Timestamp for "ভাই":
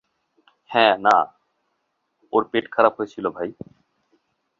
3.29-3.49